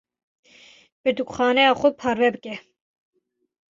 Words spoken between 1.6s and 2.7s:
xwe parve bike.